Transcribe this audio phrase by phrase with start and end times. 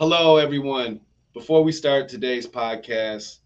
[0.00, 1.00] Hello, everyone.
[1.32, 3.38] Before we start today's podcast,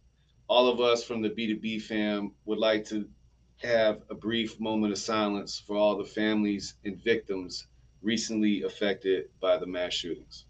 [0.48, 3.10] all of us from the B2B fam would like to
[3.58, 7.66] have a brief moment of silence for all the families and victims
[8.00, 10.46] recently affected by the mass shootings.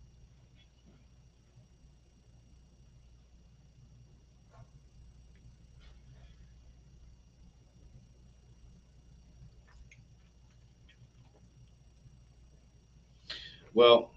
[13.74, 14.13] Well,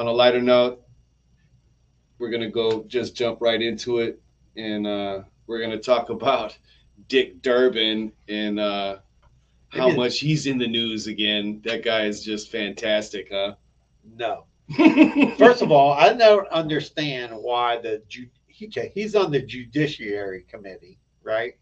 [0.00, 0.80] on a lighter note,
[2.18, 4.18] we're gonna go just jump right into it,
[4.56, 6.56] and uh, we're gonna talk about
[7.08, 8.96] Dick Durbin and uh,
[9.68, 11.60] how Maybe- much he's in the news again.
[11.66, 13.56] That guy is just fantastic, huh?
[14.16, 14.44] No.
[15.36, 20.98] First of all, I don't understand why the ju- he, he's on the Judiciary Committee,
[21.22, 21.58] right?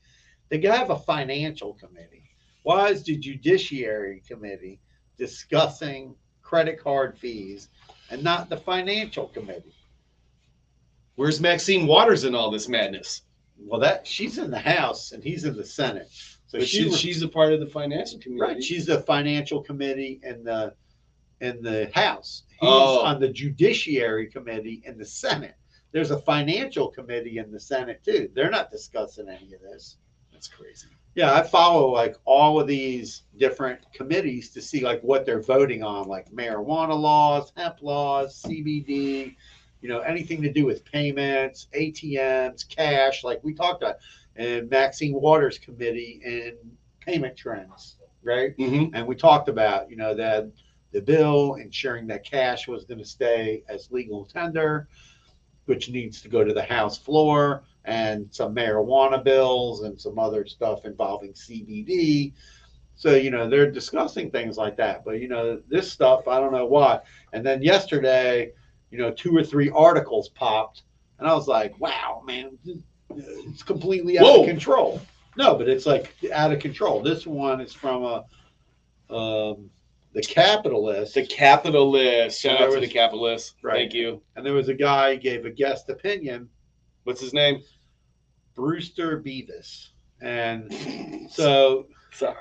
[0.48, 2.30] They have a financial committee.
[2.62, 4.78] Why is the Judiciary Committee
[5.16, 6.14] discussing
[6.48, 7.68] credit card fees
[8.10, 9.74] and not the Financial Committee?
[11.16, 13.22] Where's Maxine Waters in all this madness?
[13.58, 16.08] Well, that she's in the House and he's in the Senate.
[16.46, 18.54] So But she, she, she's a part of the financial community.
[18.54, 18.64] right.
[18.64, 20.72] She's the Financial Committee in the
[21.40, 22.44] in the House.
[22.48, 23.00] He's Oh.
[23.04, 25.54] on the Judiciary Committee in the Senate.
[25.92, 28.30] There's a Financial Committee in the Senate too.
[28.34, 29.98] They're not discussing any of this.
[30.32, 30.88] That's crazy.
[31.18, 35.82] Yeah, I follow like all of these different committees to see like what they're voting
[35.82, 39.34] on, like marijuana laws, hemp laws, CBD,
[39.80, 43.96] you know, anything to do with payments, ATMs, cash, like we talked about,
[44.36, 46.56] and Maxine Waters Committee and
[47.00, 48.56] payment trends, right?
[48.56, 48.94] Mm-hmm.
[48.94, 50.48] And we talked about, you know, that
[50.92, 54.86] the bill ensuring that cash was going to stay as legal tender,
[55.64, 60.46] which needs to go to the House floor, and some marijuana bills and some other
[60.46, 62.32] stuff involving CBD.
[62.96, 65.04] So, you know, they're discussing things like that.
[65.04, 67.00] But, you know, this stuff, I don't know why.
[67.32, 68.52] And then yesterday,
[68.90, 70.82] you know, two or three articles popped,
[71.18, 72.58] and I was like, wow, man,
[73.10, 74.40] it's completely out Whoa.
[74.42, 75.00] of control.
[75.36, 77.02] No, but it's like out of control.
[77.02, 79.70] This one is from a um,
[80.12, 82.40] the Capitolist, The Capitolist.
[82.40, 83.52] Shout out to the Capitolist.
[83.62, 83.76] Right.
[83.76, 84.20] Thank you.
[84.36, 86.48] and there was a guy who gave a guest opinion,
[87.08, 87.62] What's his name?
[88.58, 92.34] Brewster Bevis, and so Sorry.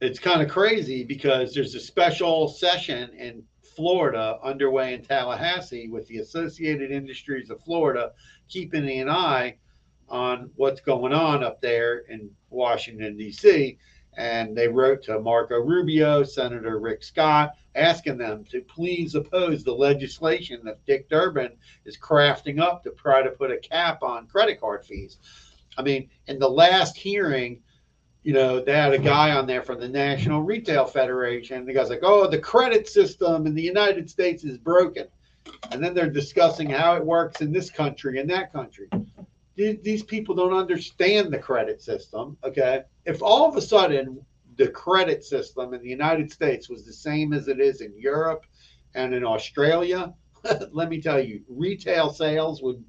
[0.00, 3.44] it's kind of crazy because there's a special session in
[3.76, 8.10] Florida underway in Tallahassee with the Associated Industries of Florida
[8.48, 9.56] keeping an eye
[10.08, 13.78] on what's going on up there in Washington, D.C.
[14.18, 19.72] And they wrote to Marco Rubio, Senator Rick Scott, asking them to please oppose the
[19.72, 21.52] legislation that Dick Durbin
[21.84, 25.18] is crafting up to try to put a cap on credit card fees.
[25.78, 27.60] I mean, in the last hearing,
[28.24, 31.64] you know, they had a guy on there from the National Retail Federation.
[31.64, 35.06] The guy's like, oh, the credit system in the United States is broken.
[35.70, 38.88] And then they're discussing how it works in this country and that country.
[39.58, 42.36] These, these people don't understand the credit system.
[42.44, 42.82] Okay.
[43.04, 44.24] If all of a sudden
[44.56, 48.46] the credit system in the United States was the same as it is in Europe
[48.94, 50.14] and in Australia,
[50.72, 52.82] let me tell you, retail sales would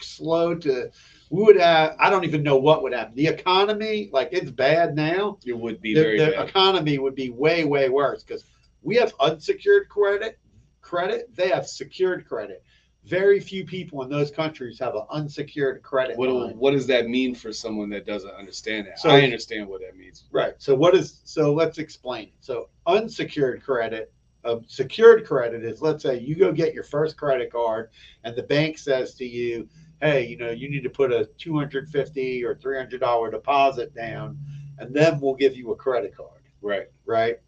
[0.00, 0.90] slow to
[1.30, 4.94] we would have i don't even know what would happen the economy like it's bad
[4.94, 6.48] now It would be the, very the bad.
[6.48, 8.44] economy would be way way worse because
[8.82, 10.38] we have unsecured credit
[10.82, 12.62] credit they have secured credit
[13.06, 16.56] very few people in those countries have an unsecured credit What, line.
[16.56, 18.98] what does that mean for someone that doesn't understand that?
[18.98, 20.24] So- I understand what that means.
[20.30, 20.54] Right.
[20.58, 22.30] So what is so let's explain.
[22.40, 24.12] So unsecured credit,
[24.44, 27.90] uh, secured credit is let's say you go get your first credit card
[28.24, 29.68] and the bank says to you,
[30.00, 34.38] "Hey, you know, you need to put a 250 or 300 dollar deposit down
[34.78, 36.30] and then we'll give you a credit card."
[36.62, 36.88] Right.
[37.04, 37.38] right?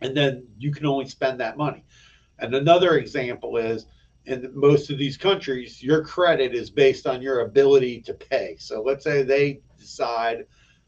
[0.00, 1.84] And then you can only spend that money.
[2.38, 3.86] And another example is
[4.26, 8.56] in most of these countries, your credit is based on your ability to pay.
[8.58, 10.46] So let's say they decide,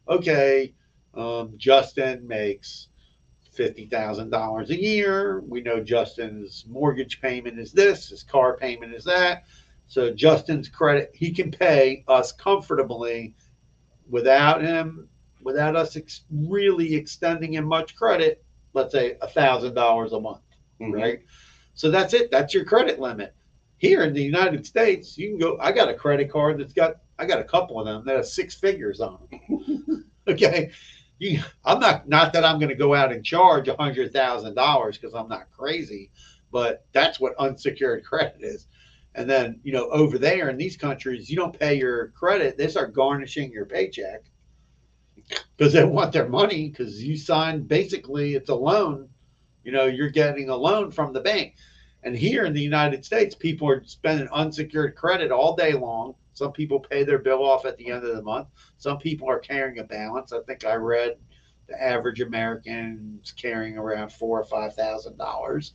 [0.09, 0.75] okay,
[1.15, 2.89] um, Justin makes
[3.53, 5.41] fifty thousand dollars a year.
[5.41, 9.45] We know Justin's mortgage payment is this, his car payment is that.
[9.87, 13.35] So Justin's credit, he can pay us comfortably
[14.09, 15.09] without him,
[15.43, 18.45] without us ex- really extending him much credit.
[18.73, 20.43] Let's say a thousand dollars a month
[20.81, 20.93] Mhm.
[20.93, 21.21] right?
[21.77, 22.31] So that's it.
[22.31, 23.35] That's your credit limit.
[23.79, 25.59] Here in the United States, you can go.
[25.61, 26.97] I got a credit card that's got.
[27.19, 30.05] I got a couple of them that have six figures on them.
[30.29, 30.71] okay,
[31.19, 32.09] you, I'm not.
[32.09, 35.29] Not that I'm going to go out and charge a hundred thousand dollars because I'm
[35.29, 36.11] not crazy,
[36.51, 38.67] but that's what unsecured credit is.
[39.15, 42.57] And then you know over there in these countries, you don't pay your credit.
[42.57, 44.23] They start garnishing your paycheck
[45.57, 49.11] because they want their money because you signed basically it's a loan
[49.67, 51.55] you know you're getting a loan from the bank
[52.05, 56.15] And here in the United States, people are spending unsecured credit all day long.
[56.35, 58.49] Some people pay their bill off at the end of the month.
[58.79, 60.33] Some people are carrying a balance.
[60.33, 61.17] I think I read
[61.69, 65.75] the average American's carrying around four or five thousand dollars,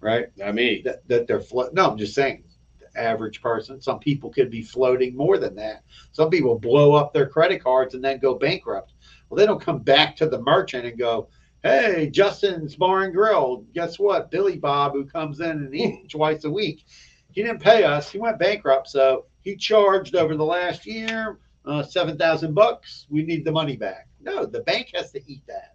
[0.00, 0.28] right?
[0.44, 1.74] I mean That, that they're float.
[1.74, 2.44] No, I'm just saying,
[2.80, 3.80] the average person.
[3.80, 5.84] Some people could be floating more than that.
[6.12, 8.94] Some people blow up their credit cards and then go bankrupt.
[9.28, 11.28] Well, they don't come back to the merchant and go,
[11.62, 13.64] "Hey, Justin's Bar and Grill.
[13.74, 14.30] Guess what?
[14.30, 16.84] Billy Bob, who comes in and eats twice a week,
[17.32, 18.10] he didn't pay us.
[18.10, 18.88] He went bankrupt.
[18.88, 23.06] So he charged over the last year uh, seven thousand bucks.
[23.10, 24.08] We need the money back.
[24.20, 25.74] No, the bank has to eat that.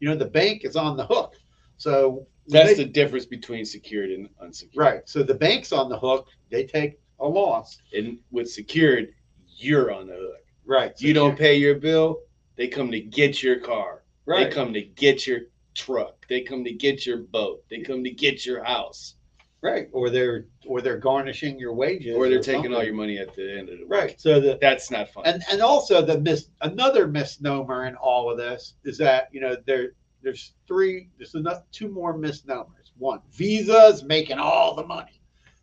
[0.00, 1.34] You know, the bank is on the hook.
[1.76, 4.76] So That's they- the difference between secured and unsecured.
[4.84, 5.08] right.
[5.08, 6.28] So the bank's on the hook.
[6.50, 7.78] They take a loss.
[7.92, 9.12] And with secured,
[9.56, 10.44] you're on the hook.
[10.64, 11.00] Right.
[11.00, 12.20] You don't pay your bill,
[12.56, 13.97] they come to get your car.
[14.28, 15.40] They come to get your
[15.74, 16.26] truck.
[16.28, 17.64] They come to get your boat.
[17.70, 19.14] They come to get your house.
[19.60, 19.88] Right.
[19.92, 22.14] Or they're or they're garnishing your wages.
[22.16, 23.92] Or they're taking all your money at the end of the week.
[23.92, 24.20] right.
[24.20, 25.24] So the That's not fun.
[25.26, 29.56] and and also the mis another misnomer in all of this is that you know
[29.66, 29.92] there
[30.22, 32.92] there's three there's another two more misnomers.
[32.98, 35.20] One, Visa's making all the money.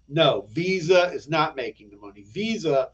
[0.07, 2.21] No, Visa is not making the money.
[2.21, 2.89] Visa,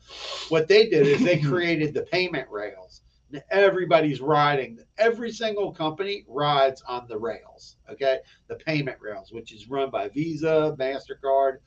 [0.49, 3.01] what they did is they created the payment rails.
[3.33, 4.79] And Everybody's riding.
[4.97, 7.77] Every single company rides on the rails.
[7.89, 11.57] Okay, the payment rails, which is run by Visa, Mastercard,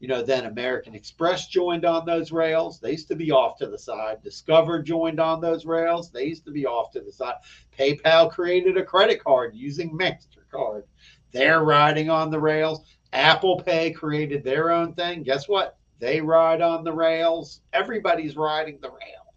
[0.00, 2.80] you know, then American Express joined on those rails.
[2.80, 4.22] They used to be off to the side.
[4.22, 6.10] Discover joined on those rails.
[6.10, 7.34] They used to be off to the side.
[7.78, 10.84] PayPal created a credit card using MasterCard.
[11.32, 12.80] They're riding on the rails.
[13.12, 15.22] Apple Pay created their own thing.
[15.22, 15.76] Guess what?
[15.98, 17.60] They ride on the rails.
[17.74, 19.34] Everybody's riding the rail,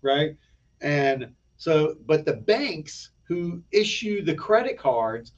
[0.00, 0.36] right?
[0.80, 5.32] And so, but the banks who issue the credit cards,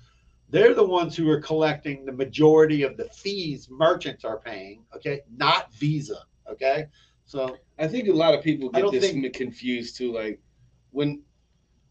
[0.51, 5.21] they're the ones who are collecting the majority of the fees merchants are paying, okay?
[5.37, 6.21] Not Visa,
[6.51, 6.87] okay?
[7.25, 10.13] So, I think a lot of people get this think- confused too.
[10.13, 10.41] Like
[10.91, 11.23] when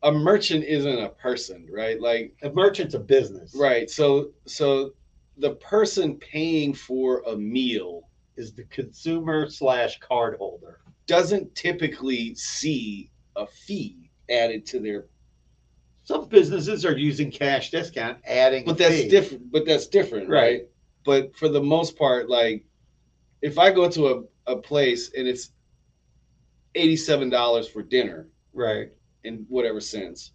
[0.04, 2.00] a merchant isn't a person, right?
[2.00, 3.90] Like a merchant's a business, right.
[3.90, 4.92] So so
[5.38, 10.80] the person paying for a meal Is the consumer slash card holder.
[11.08, 15.06] doesn't typically see a fee added to their
[16.04, 18.66] Some businesses are using cash discount, adding.
[18.66, 19.10] but that's fee.
[19.10, 20.42] different but that's different right.
[20.42, 20.62] Right.
[21.06, 22.66] but for the most part like
[23.42, 24.08] if i go to
[24.48, 25.52] a, a place and it's
[26.76, 28.90] $87 for dinner Right.
[29.24, 30.32] in whatever sense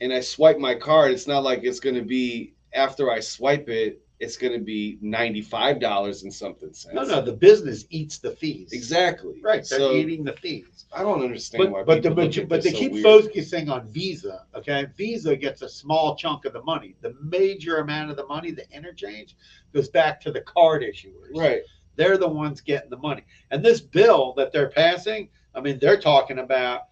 [0.00, 3.68] and i swipe my card it's not like it's going to be after i swipe
[3.68, 8.32] it it's going to be $95 and something cents No, no, the business eats the
[8.32, 8.72] fees.
[8.72, 9.64] exactly Right.
[9.68, 10.86] They're so eating the fees.
[10.92, 13.04] i don't understand why But but the, but, but they so keep weird.
[13.04, 14.44] focusing on Visa.
[14.54, 16.96] Okay, Visa gets a small chunk of the money.
[17.00, 19.36] The major amount of the money, the interchange,
[19.72, 21.36] goes back to the card issuers.
[21.36, 21.62] right
[21.96, 23.22] They're the ones getting the money.
[23.50, 26.82] And this bill that they're passing, I mean, they're talking about,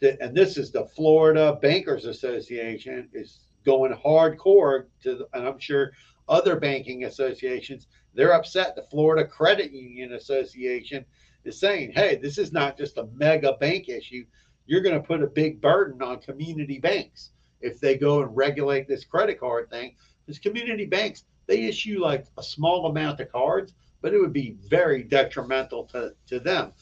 [0.00, 5.58] the, and this is the Florida Bankers Association is going hardcore to, the, and I'm
[5.58, 5.92] sure
[6.28, 8.74] other banking associations, they're upset.
[8.74, 11.04] The Florida Credit Union Association
[11.44, 14.24] is saying, hey, this is not just a mega bank issue.
[14.66, 18.86] You're going to put a big burden on community banks if they go and regulate
[18.86, 19.94] this credit card thing.
[20.24, 23.72] Because community banks, they issue like a small amount of cards,
[24.02, 26.72] but it would be very detrimental to, to them.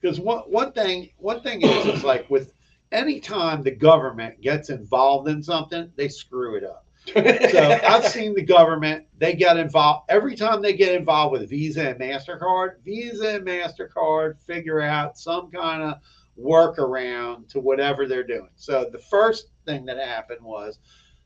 [0.00, 2.52] Because one, one thing one thing is, is like with
[2.90, 6.86] any time the government gets involved in something, they screw it up.
[7.06, 7.20] So
[7.88, 12.00] I've seen the government, they get involved every time they get involved with Visa and
[12.00, 15.96] MasterCard, Visa and MasterCard figure out some kind of
[16.38, 18.48] workaround to whatever they're doing.
[18.56, 20.78] So the first thing that happened was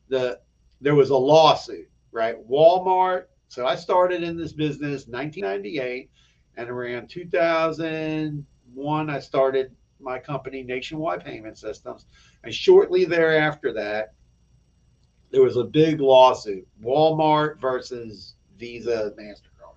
[0.09, 0.41] the
[0.81, 2.37] there was a lawsuit, right?
[2.49, 3.25] Walmart.
[3.49, 6.11] So I started in this business 1998
[6.57, 12.07] and around 2001 I started my company Nationwide Payment Systems
[12.45, 14.13] and shortly thereafter that
[15.37, 19.77] there was a big lawsuit walmart versus visa mastercard.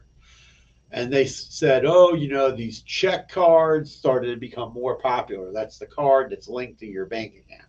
[0.90, 5.52] And they said oh you know these check cards started to become more popular.
[5.52, 7.68] That's the card that's linked to your bank account.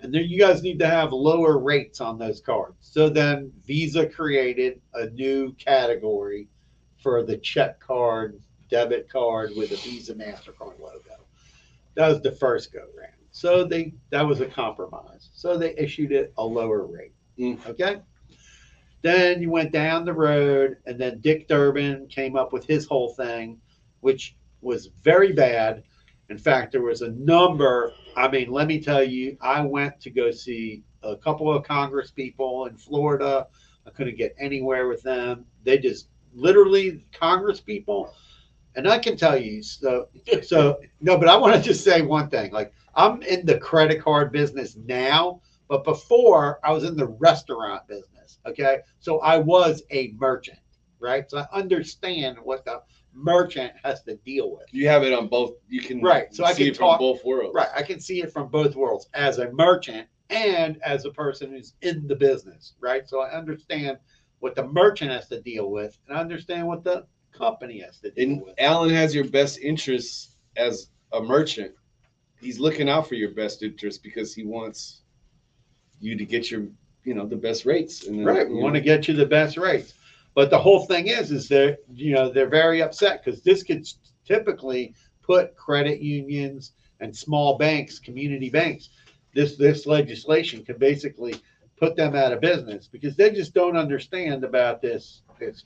[0.00, 2.76] And then you guys need to have lower rates on those cards.
[2.80, 6.48] So then visa created a new category
[7.02, 8.40] for the check card
[8.70, 11.26] debit card with a visa mastercard logo.
[11.96, 15.28] That was the first go round so they that was a compromise.
[15.34, 17.66] So they issued it a lower rate Mm.
[17.66, 18.00] Okay.
[19.02, 23.10] Then you went down the road, and then Dick Durbin came up with his whole
[23.14, 23.60] thing,
[24.00, 25.84] which was very bad.
[26.28, 27.92] In fact, there was a number.
[28.16, 32.10] I mean, let me tell you, I went to go see a couple of Congress
[32.10, 33.46] people in Florida,
[33.86, 35.46] I couldn't get anywhere with them.
[35.64, 38.12] They just literally Congress people.
[38.74, 40.08] And I can tell you, so,
[40.42, 42.52] so no, but I want to just say one thing.
[42.52, 47.86] Like I'm in the credit card business now, but before I was in the restaurant
[47.88, 48.38] business.
[48.46, 48.78] Okay.
[49.00, 50.58] So I was a merchant,
[51.00, 51.28] right?
[51.30, 52.82] So I understand what the
[53.12, 54.66] merchant has to deal with.
[54.72, 55.52] You have it on both.
[55.68, 57.54] You can Right, so I see can it talk- from both worlds.
[57.54, 57.68] Right.
[57.74, 61.74] I can see it from both worlds as a merchant and as a person who's
[61.82, 63.08] in the business, right?
[63.08, 63.98] So I understand
[64.40, 68.10] what the merchant has to deal with and I understand what the company has to
[68.10, 68.54] deal And with.
[68.58, 71.72] Alan has your best interests as a merchant.
[72.40, 75.02] He's looking out for your best interest because he wants
[76.00, 76.66] you to get your,
[77.04, 78.06] you know, the best rates.
[78.06, 78.48] And then, Right.
[78.48, 79.94] We want to get you the best rates.
[80.34, 83.86] But the whole thing is, is they're, you know, they're very upset because this could
[84.26, 88.90] typically put credit unions and small banks, community banks,
[89.34, 91.34] this, this legislation could basically
[91.76, 95.64] put them out of business because they just don't understand about this, this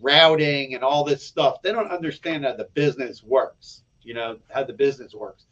[0.00, 1.62] routing and all this stuff.
[1.62, 5.46] They don't understand how the business works, you know, how the business works.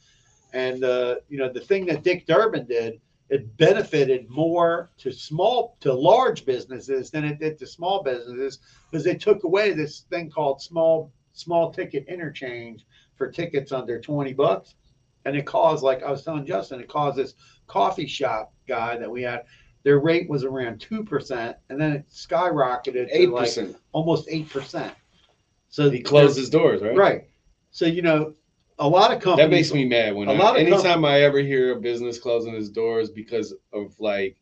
[0.52, 3.00] And, uh, you know, the thing that Dick Durbin did,
[3.30, 8.58] it benefited more to small to large businesses than it did to small businesses
[8.90, 12.84] because they took away this thing called small small ticket interchange
[13.16, 14.74] for tickets under 20 bucks
[15.24, 17.34] and it caused like i was telling justin it caused this
[17.66, 19.44] coffee shop guy that we had
[19.84, 23.76] their rate was around 2% and then it skyrocketed to eight like percent.
[23.92, 24.92] almost 8%
[25.68, 26.96] so He closed his doors, right?
[26.96, 27.28] right
[27.70, 28.34] so you know
[28.78, 31.20] a lot of companies That makes me mad when A I, lot of anytime I
[31.20, 34.36] ever hear a business closing its doors because of like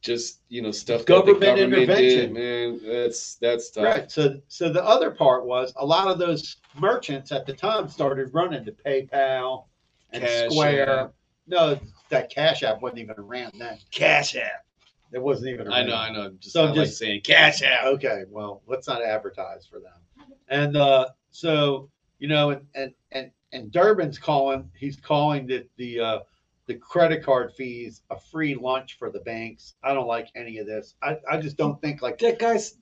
[0.00, 2.34] just you know stuff that the Government government intervention.
[2.34, 2.80] did, man.
[2.86, 3.84] That's that's tough.
[3.84, 4.10] Right.
[4.10, 8.32] So, so the other part was a lot of those merchants at the time started
[8.34, 9.64] running to PayPal
[10.12, 10.88] and Cash Square.
[11.00, 11.14] App.
[11.46, 11.78] No,
[12.10, 13.78] that Cash App wasn't even around then.
[13.90, 14.64] Cash App.
[15.12, 15.72] It wasn't even.
[15.72, 16.30] I know, I know.
[16.38, 17.84] Just So I'm like just- saying Cash App.
[17.84, 18.24] Okay.
[18.28, 20.28] Well, let's not advertise for them.
[20.48, 21.88] And uh, so
[22.18, 24.70] you know, and and and and Durbin's calling.
[24.78, 26.18] He's calling the the uh,
[26.66, 29.74] the credit card fees a free lunch for the banks.
[29.82, 30.94] I don't like any of this.
[31.02, 32.72] I, I just don't think like That guy's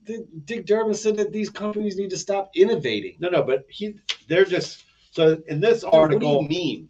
[0.45, 3.15] Dick Durbin said that these companies need to stop innovating.
[3.19, 3.95] no no, but he
[4.27, 6.39] they're just so in this article.
[6.41, 6.89] What do you mean?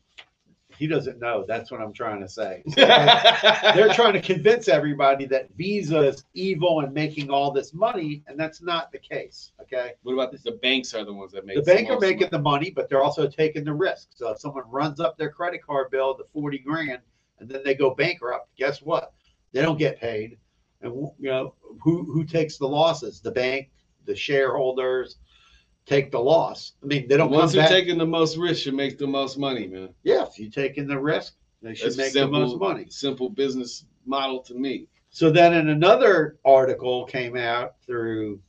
[0.77, 1.45] He doesn't know.
[1.47, 2.63] That's what I'm trying to say.
[2.75, 8.39] They're trying to convince everybody that Visa is evil and making all this money, and
[8.39, 9.51] that's not the case.
[9.61, 9.93] Okay.
[10.03, 10.43] What about this?
[10.43, 12.29] the banks are the ones that make The bank are making money.
[12.31, 14.09] the money, but they're also taking the risk.
[14.15, 16.99] So if someone runs up their credit card bill to 40 grand
[17.39, 19.13] and then they go bankrupt, guess what?
[19.51, 20.37] They don't get paid.
[20.81, 23.21] And you know, who who takes the losses?
[23.21, 23.69] The bank,
[24.05, 25.17] the shareholders
[25.85, 26.73] take the loss.
[26.81, 27.69] I mean, they don't come ones who back.
[27.69, 29.89] taking the most risk should make the most money, man.
[30.03, 32.85] yeah, if you're taking the risk, they should That's make simple, the most money.
[32.89, 34.87] Simple business model to me.
[35.09, 38.39] So then, in another article came out through,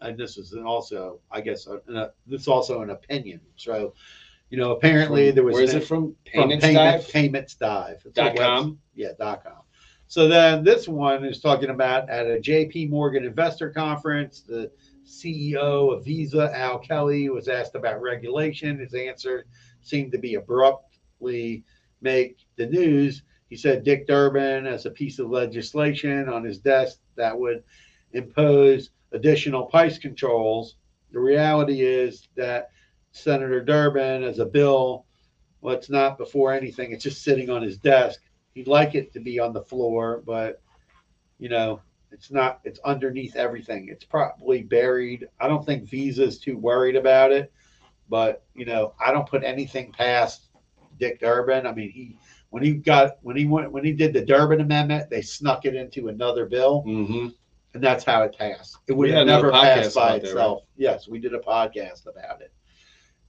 [0.00, 1.80] and this is also, I guess, a,
[2.26, 3.40] this is also an opinion.
[3.56, 3.94] So,
[4.50, 6.04] you know, apparently From- there was Where is an- it from?
[6.06, 7.08] from Payments payment, Dive?
[7.12, 8.78] payments dive Dot com?
[8.94, 9.62] Yeah, dot com.
[10.10, 12.86] So then this one is talking about at a J.P.
[12.86, 14.70] Morgan investor conference, the
[15.08, 18.78] CEO of Visa, Al Kelly, was asked about regulation.
[18.78, 19.46] His answer
[19.80, 21.64] seemed to be abruptly
[22.00, 23.22] make the news.
[23.48, 27.64] He said Dick Durbin has a piece of legislation on his desk that would
[28.12, 30.76] impose additional price controls.
[31.12, 32.70] The reality is that
[33.12, 35.06] Senator Durbin has a bill.
[35.60, 36.92] Well, it's not before anything.
[36.92, 38.20] It's just sitting on his desk.
[38.54, 40.60] He'd like it to be on the floor, but
[41.38, 42.60] you know, it's not.
[42.64, 43.88] It's underneath everything.
[43.90, 45.26] It's probably buried.
[45.40, 47.52] I don't think Visa's too worried about it,
[48.08, 50.48] but you know, I don't put anything past
[50.98, 51.66] Dick Durbin.
[51.66, 52.16] I mean, he
[52.50, 55.74] when he got when he went when he did the Durbin Amendment, they snuck it
[55.74, 57.28] into another bill, Mm-hmm.
[57.74, 58.78] and that's how it passed.
[58.86, 60.64] It would have never passed by itself.
[60.76, 62.52] Yes, we did a podcast about it.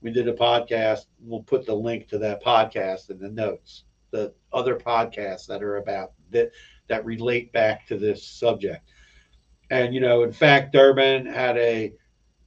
[0.02, 1.06] We did a podcast.
[1.20, 3.84] We'll put the link to that podcast in the notes.
[4.12, 6.50] The other podcasts that are about that
[6.90, 8.90] that relate back to this subject.
[9.70, 11.94] And you know, in fact, Durbin had a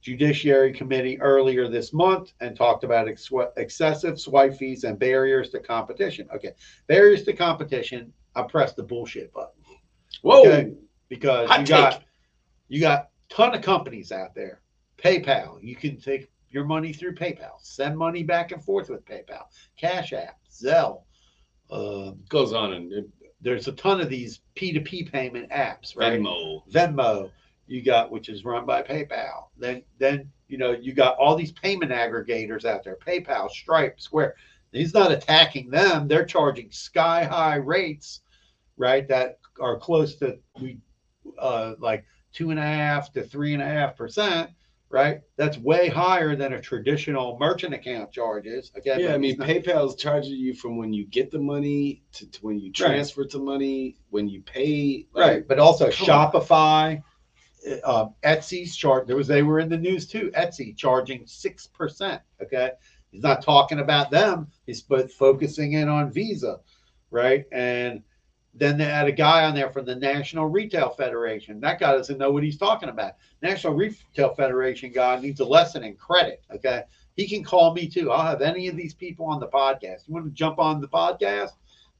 [0.02, 5.58] judiciary committee earlier this month and talked about ex- excessive swipe fees and barriers to
[5.58, 6.28] competition.
[6.32, 6.52] Okay,
[6.86, 8.12] barriers to competition.
[8.36, 9.62] I pressed the bullshit button
[10.22, 10.40] Whoa.
[10.40, 10.72] Okay.
[11.08, 12.02] because Hot you got
[12.68, 14.60] you got ton of companies out there.
[14.98, 19.44] PayPal, you can take your money through PayPal, send money back and forth with PayPal,
[19.76, 21.02] Cash App, Zelle.
[21.70, 22.92] Um, Goes on and
[23.44, 26.20] there's a ton of these P2P payment apps, right?
[26.20, 26.62] Venmo.
[26.72, 27.30] Venmo,
[27.66, 29.48] you got which is run by PayPal.
[29.58, 34.34] Then then you know you got all these payment aggregators out there, PayPal, Stripe, Square.
[34.72, 36.08] He's not attacking them.
[36.08, 38.22] They're charging sky high rates,
[38.76, 39.06] right?
[39.06, 40.78] That are close to we
[41.38, 44.50] uh, like two and a half to three and a half percent,
[44.90, 45.20] right?
[45.36, 48.70] That's way higher than a traditional merchant account charges.
[48.78, 49.02] Okay.
[49.04, 52.30] Yeah, I mean, not- PayPal is charging you from when you get the money to,
[52.30, 52.74] to when you Right.
[52.74, 55.06] transfer to money, when you pay.
[55.12, 55.48] like, right.
[55.48, 55.88] But also.
[55.90, 57.02] Shopify,
[57.82, 59.06] uh, Etsy's chart.
[59.06, 60.30] There was they were in the news too.
[60.36, 62.20] Etsy charging six percent.
[62.42, 62.70] Okay.
[63.10, 64.48] He's not talking about them.
[64.66, 66.58] He's but focusing in on Visa,
[67.10, 67.44] right?
[67.52, 68.02] And
[68.56, 71.60] then they had a guy on there from the National Retail Federation.
[71.60, 73.14] That guy doesn't know what he's talking about.
[73.42, 76.42] National Retail Federation guy needs a lesson in credit.
[76.54, 76.84] Okay.
[77.16, 78.12] He can call me too.
[78.12, 80.06] I'll have any of these people on the podcast.
[80.06, 81.50] You want to jump on the podcast?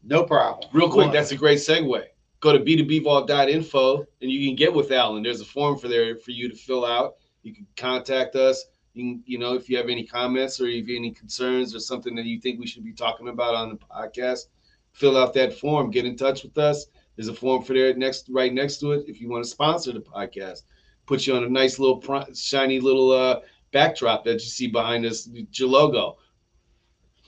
[0.05, 0.69] No problem.
[0.73, 2.05] Real quick, that's a great segue.
[2.41, 5.23] Go to b2bvault.info and you can get with Alan.
[5.23, 7.15] There's a form for there for you to fill out.
[7.43, 8.67] You can contact us.
[8.93, 11.75] You can, you know, if you have any comments or if you have any concerns
[11.75, 14.47] or something that you think we should be talking about on the podcast,
[14.95, 15.91] fill out that form.
[15.91, 16.87] Get in touch with us.
[17.17, 19.05] There's a form for there next, right next to it.
[19.07, 20.63] If you want to sponsor the podcast,
[21.07, 22.03] put you on a nice little
[22.35, 23.41] shiny little uh,
[23.73, 26.17] backdrop that you see behind us, your logo.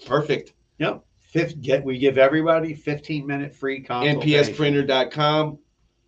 [0.07, 0.55] Perfect.
[0.79, 1.05] Yep.
[1.19, 4.55] Fifth, get we give everybody 15 minute free consultation.
[4.55, 5.59] npsprinter.com.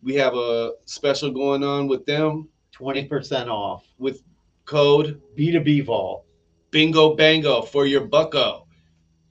[0.03, 3.85] We have a special going on with them 20% off.
[3.99, 4.23] with
[4.65, 6.25] code B2B Vault.
[6.71, 8.67] Bingo Bango for your bucko.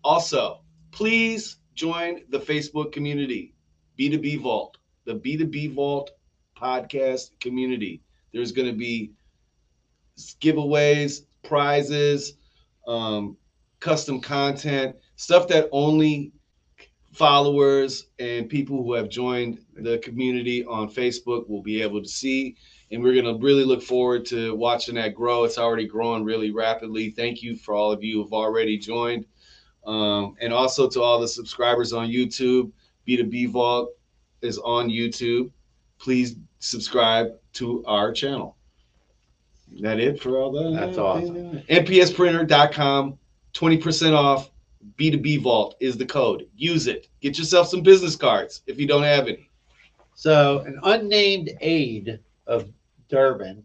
[0.03, 3.53] Also, please join the Facebook community,
[3.97, 6.11] B2B Vault, the B2B Vault
[6.59, 8.01] podcast community.
[8.33, 9.11] There's going to be
[10.41, 12.33] giveaways, prizes,
[12.87, 13.37] um,
[13.79, 16.33] custom content, stuff that only
[17.13, 22.55] followers and people who have joined the community on Facebook will be able to see.
[22.91, 25.43] And we're going to really look forward to watching that grow.
[25.43, 27.11] It's already growing really rapidly.
[27.11, 29.25] Thank you for all of you who've already joined.
[29.87, 32.71] Um, and also to all the subscribers on YouTube.
[33.07, 33.89] B2B Vault
[34.41, 35.49] is on YouTube.
[35.97, 38.57] Please subscribe to our channel.
[39.79, 40.79] That it for all that?
[40.79, 41.61] That's awesome.
[41.69, 43.17] NPSprinter.com,
[43.53, 44.51] 20% off.
[44.97, 46.47] B2B Vault is the code.
[46.55, 47.07] Use it.
[47.21, 49.49] Get yourself some business cards if you don't have any.
[50.15, 52.69] So, an unnamed aide of
[53.09, 53.63] Durbin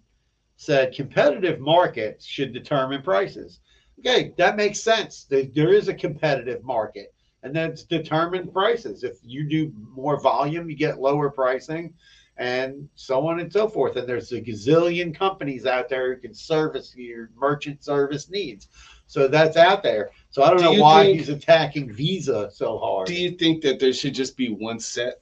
[0.57, 3.61] said competitive markets should determine prices.
[4.05, 5.27] Okay, that makes sense.
[5.29, 9.05] There, is a competitive market, and that's determined prices.
[9.05, 11.95] If you do more volume, you get lower pricing,
[12.37, 13.95] and so on and so forth.
[13.95, 18.69] And there's a gazillion companies out there who can service your merchant service needs.
[19.07, 20.11] So that's out there.
[20.31, 23.07] So I don't Do know why think- he's attacking Visa so hard.
[23.07, 25.21] Do you think that there should just be one set?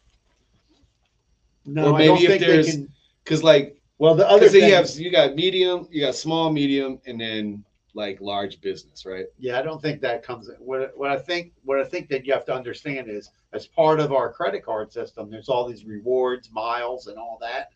[1.66, 2.76] no, or I don't maybe if think there's-
[3.24, 7.00] Because like, Well, the other because you have you got medium, you got small, medium,
[7.04, 9.26] and then like large business, right?
[9.38, 10.48] Yeah, I don't think that comes.
[10.58, 14.00] What what I think what I think that you have to understand is as part
[14.00, 17.70] of our credit card system, there's all these rewards, miles, and all that.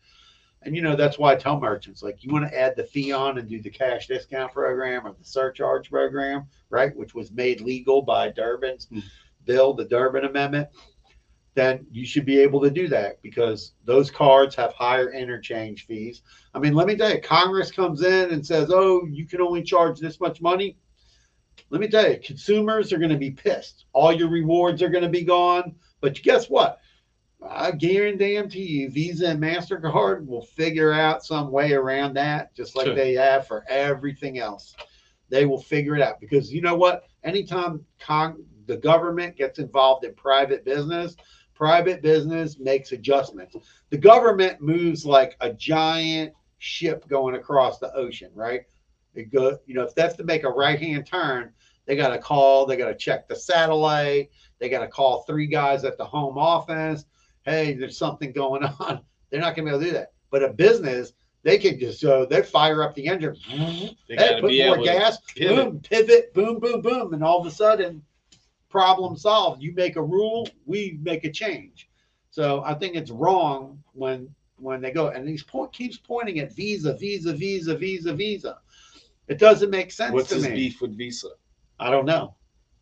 [0.61, 3.11] And you know that's why I tell merchants like you want to add the fee
[3.11, 6.95] on and do the cash discount program or the surcharge program, right?
[6.95, 8.99] Which was made legal by Durbin's Hmm.
[9.45, 10.69] bill, the Durbin Amendment.
[11.55, 16.21] Then you should be able to do that because those cards have higher interchange fees.
[16.53, 19.63] I mean, let me tell you, Congress comes in and says, "Oh, you can only
[19.63, 20.77] charge this much money."
[21.69, 23.85] Let me tell you, consumers are going to be pissed.
[23.93, 25.75] All your rewards are going to be gone.
[26.01, 26.79] But guess what?
[27.47, 32.87] I guarantee you, Visa and Mastercard will figure out some way around that, just like
[32.87, 32.95] Sure.
[32.95, 34.75] they have for everything else.
[35.29, 37.03] They will figure it out because you know what?
[37.23, 41.15] Anytime con- the government gets involved in private business,
[41.55, 43.55] private business makes adjustments.
[43.89, 48.61] The government moves like a giant ship going across the ocean, right?
[49.15, 51.53] It go, you know, if they have to make a right hand turn,
[51.85, 55.47] they got to call, they got to check the satellite, they got to call three
[55.47, 57.05] guys at the home office.
[57.43, 59.01] Hey, there's something going on.
[59.29, 60.13] They're not going to be able to do that.
[60.31, 61.13] But a business,
[61.43, 63.37] they can just so they fire up the engine,
[64.09, 65.55] They hey, put more gas, pivot.
[65.55, 68.01] boom, pivot, boom, boom, boom, and all of a sudden,
[68.75, 69.63] problem solved.
[69.63, 71.89] You make a rule, we make a change.
[72.29, 76.53] So I think it's wrong when when they go and he point keeps pointing at
[76.53, 78.57] Visa, Visa, Visa, Visa, Visa.
[79.29, 80.55] It doesn't make sense What's to his me.
[80.55, 81.29] beef with Visa?
[81.79, 82.35] I don't know.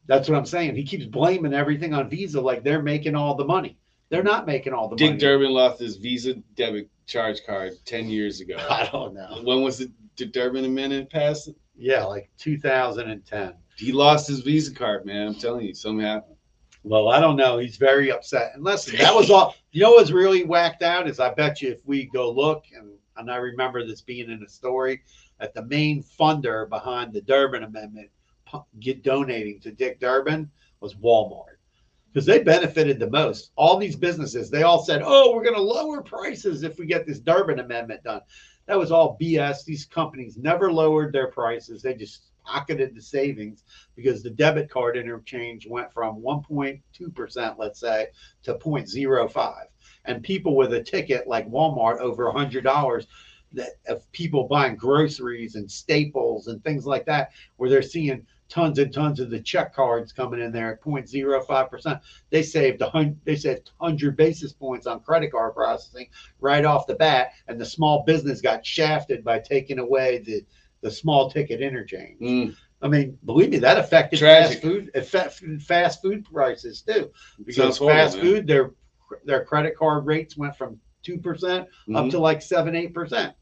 [0.07, 0.75] That's what I'm saying.
[0.75, 3.77] He keeps blaming everything on Visa like they're making all the money.
[4.09, 5.19] They're not making all the Dick money.
[5.19, 8.57] Dick Durbin lost his Visa debit charge card ten years ago.
[8.69, 9.41] I don't know.
[9.43, 9.91] when was it?
[10.15, 11.47] Did Durbin Amendment pass?
[11.75, 13.53] Yeah, like 2010.
[13.77, 15.27] He lost his Visa card, man.
[15.27, 16.35] I'm telling you, something happened.
[16.83, 17.59] Well, I don't know.
[17.59, 18.51] He's very upset.
[18.55, 19.55] And listen, that was all.
[19.71, 22.91] You know what's really whacked out is I bet you if we go look, and,
[23.17, 25.01] and I remember this being in a story,
[25.39, 28.09] that the main funder behind the Durbin Amendment
[28.79, 31.57] get donating to Dick Durbin was Walmart.
[32.11, 33.51] because they benefited the most.
[33.55, 37.07] All these businesses, they all said, "Oh, we're going to lower prices if we get
[37.07, 38.21] this Durbin Amendment done."
[38.67, 39.65] That was all BS.
[39.65, 43.63] These companies never lowered their prices; they just pocketed the savings
[43.95, 46.81] because the debit card interchange went from 1.2
[47.15, 48.07] percent, let's say,
[48.43, 49.63] to 0.05,
[50.05, 53.07] and people with a ticket like Walmart over a hundred dollars.
[53.55, 58.77] That of people buying groceries and staples and things like that, where they're seeing tons
[58.77, 61.99] and tons of the check cards coming in there at 0.05 percent.
[62.29, 63.19] They saved hundred.
[63.25, 66.07] They saved 100 basis points on credit card processing
[66.39, 70.45] right off the bat, and the small business got shafted by taking away the
[70.83, 72.19] the small ticket interchange.
[72.19, 74.51] Mm, I mean, believe me, that affected Tragic.
[74.59, 77.11] fast food affect- fast food prices too.
[77.45, 78.25] Because horrible, fast man.
[78.25, 78.71] food, their
[79.25, 82.11] their credit card rates went from two percent up Mhm.
[82.11, 83.33] to like seven, eight percent.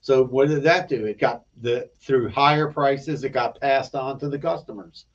[0.00, 1.04] So what did that do?
[1.06, 5.06] It got the through higher prices, it got passed on to the customers.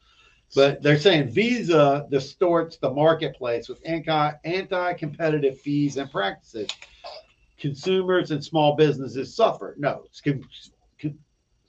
[0.53, 6.67] But they're saying Visa distorts the marketplace with anti competitive fees and practices.
[7.57, 9.75] Consumers and small businesses suffer.
[9.77, 10.73] No, it's con- con-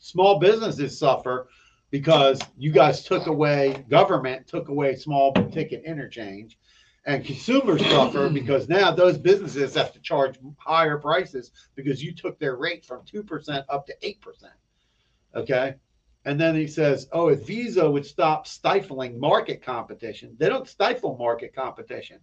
[0.03, 1.49] small businesses suffer
[1.91, 6.59] because you guys took away government took away small ticket interchange
[7.07, 12.39] and consumers suffer because now those businesses have to charge higher prices because you took
[12.39, 14.17] their rate from 2% up to 8%.
[15.35, 15.75] Okay.
[16.25, 21.17] And then he says, oh, if Visa would stop stifling market competition, they don't stifle
[21.17, 22.21] market competition.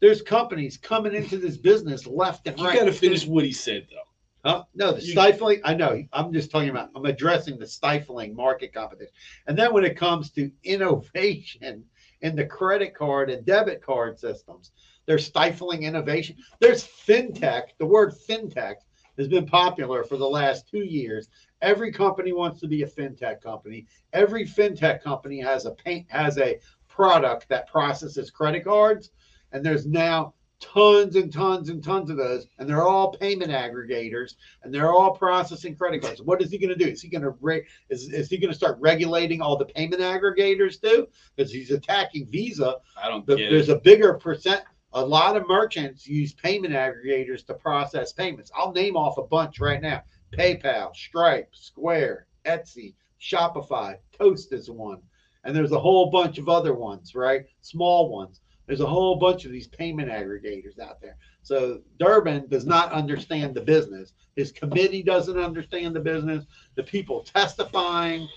[0.00, 2.74] There's companies coming into this business left and You right.
[2.74, 4.07] You got to finish what he said, though.
[4.48, 4.64] Huh?
[4.74, 5.60] No, the You- stifling.
[5.62, 6.02] I know.
[6.10, 6.88] I'm just talking about.
[6.96, 9.12] I'm addressing the stifling market competition.
[9.46, 11.84] And then when it comes to innovation
[12.22, 14.72] in the credit card and debit card systems,
[15.04, 16.36] they're stifling innovation.
[16.60, 17.64] There's fintech.
[17.78, 18.76] The word fintech
[19.18, 21.28] has been popular for the last two years.
[21.60, 23.86] Every company wants to be a fintech company.
[24.14, 26.58] Every fintech company has a paint has a
[26.88, 29.10] product that processes credit cards,
[29.52, 34.34] and there's now tons and tons and tons of those, and they're all payment aggregators,
[34.62, 36.22] and they're all processing credit cards.
[36.22, 36.90] What is he going to do?
[36.90, 40.02] Is he going to re- is, is he going to start regulating all the payment
[40.02, 41.08] aggregators too?
[41.36, 42.76] Because he's attacking Visa.
[43.00, 44.62] I don't The- there's a bigger percent.
[44.94, 48.50] A lot of merchants use payment aggregators to process payments.
[48.56, 55.02] I'll name off a bunch right now: PayPal, Stripe, Square, Etsy, Shopify, Toast is one,
[55.44, 57.44] and there's a whole bunch of other ones, right?
[57.60, 58.40] Small ones.
[58.68, 61.16] There's a whole bunch of these payment aggregators out there.
[61.42, 64.12] So Durbin does not understand the business.
[64.36, 66.44] His committee doesn't understand the business.
[66.74, 68.28] The people testifying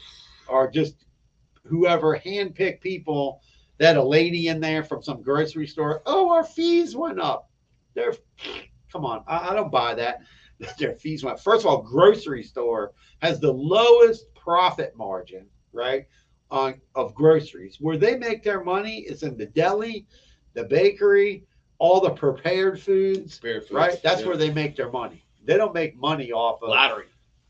[0.47, 0.95] are just
[1.65, 3.41] whoever handpicked people.
[3.77, 6.01] That a lady in there from some grocery store.
[6.05, 7.49] Oh, our fees went up.
[7.93, 8.13] They're
[8.91, 9.23] come on.
[9.27, 10.21] I, I don't buy that.
[10.77, 11.41] Their fees went.
[11.41, 16.07] First of all, grocery store has the lowest profit margin, right?
[16.51, 17.77] On of groceries.
[17.79, 20.05] Where they make their money is in the deli,
[20.53, 21.45] the bakery,
[21.79, 23.99] all the prepared foods, Bare foods, right?
[24.03, 24.27] That's yeah.
[24.27, 25.23] where they make their money.
[25.45, 27.05] They don't make money off of lottery.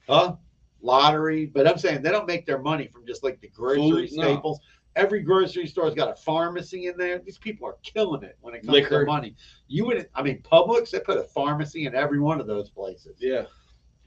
[0.07, 0.35] huh?
[0.81, 4.17] Lottery, but I'm saying they don't make their money from just like the grocery Food,
[4.17, 4.23] no.
[4.23, 4.59] staples.
[4.95, 7.19] Every grocery store's got a pharmacy in there.
[7.19, 8.89] These people are killing it when it comes to Liquor.
[8.89, 9.35] their money.
[9.67, 13.17] You wouldn't I mean, Publix they put a pharmacy in every one of those places.
[13.19, 13.43] Yeah.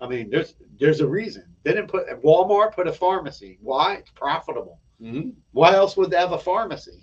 [0.00, 3.58] I mean, there's there's a reason they didn't put Walmart put a pharmacy.
[3.60, 3.94] Why?
[3.94, 4.80] It's profitable.
[5.00, 7.00] hmm Why else would they have a pharmacy?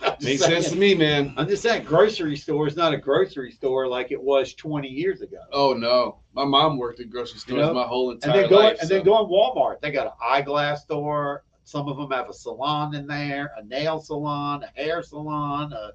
[0.22, 1.34] Makes sense to me, man.
[1.36, 5.22] I'm just saying, grocery store is not a grocery store like it was 20 years
[5.22, 5.38] ago.
[5.52, 7.74] Oh no, my mom worked at grocery stores know?
[7.74, 8.78] my whole and entire then go life.
[8.80, 9.80] and then so- go on Walmart.
[9.80, 11.44] They got an eyeglass store.
[11.64, 15.90] Some of them have a salon in there, a nail salon, a hair salon, a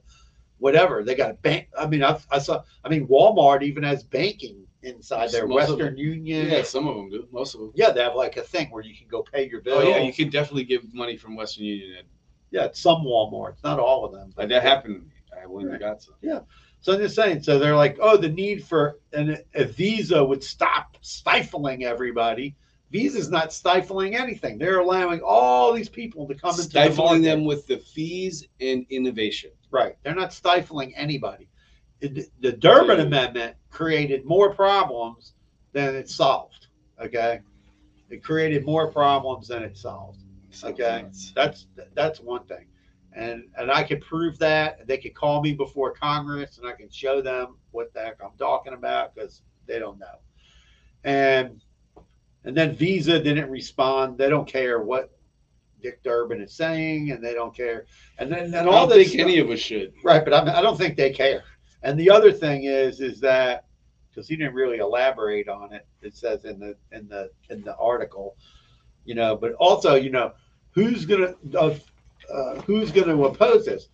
[0.60, 1.04] whatever.
[1.04, 1.68] They got a bank.
[1.78, 2.62] I mean, I, I saw.
[2.84, 6.48] I mean, Walmart even has banking inside their Most of Western Union.
[6.50, 7.28] Yeah, some of them do.
[7.32, 7.72] Most of them.
[7.76, 9.78] Yeah, they have like a thing where you can go pay your bill.
[9.80, 11.96] Oh yeah, you can definitely give money from Western Union.
[12.00, 12.08] And
[12.52, 14.34] Yeah, it's some Walmarts, not all of them.
[14.38, 14.96] like that happened.
[14.96, 15.08] to me.
[15.42, 16.14] I went and got some.
[16.22, 16.40] Yeah.
[16.82, 17.42] So I'm just saying.
[17.44, 22.56] So they're like, oh, the need for and if Visa would stop stifling everybody.
[22.92, 24.60] Visa's not stifling anything.
[24.60, 27.22] They're allowing all these people to come into the Stifling market.
[27.24, 29.50] them with the fees and innovation.
[29.72, 29.96] Right.
[30.04, 31.48] They're not stifling anybody.
[32.10, 35.34] The Durbin Amendment created more problems
[35.72, 36.68] than it solved.
[37.02, 37.40] Okay.
[38.10, 40.20] It created more problems than it solved.
[40.64, 41.06] Okay.
[41.36, 42.66] That's that's one thing.
[43.14, 44.86] And and I can prove that.
[44.88, 48.38] They could call me before Congress and I can show them what the heck I'm
[48.38, 50.20] talking about because they don't know.
[51.04, 51.62] And
[52.44, 54.18] and then Visa didn't respond.
[54.18, 55.12] They don't care what
[55.82, 57.86] Dick Durbin is saying, and they don't care.
[58.18, 59.94] And then I and all don't this think any of us should.
[60.04, 61.44] Right, but I, I don't think they care.
[61.84, 63.66] And the other thing is, is that
[64.10, 67.76] because he didn't really elaborate on it, it says in the in the in the
[67.78, 68.36] article,
[69.06, 69.36] you know.
[69.36, 70.34] But also, you know,
[70.72, 71.76] who's gonna uh,
[72.34, 73.90] uh, who's gonna oppose this?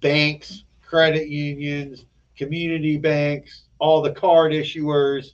[0.00, 2.04] banks, credit unions,
[2.36, 5.32] community banks, all the card issuers,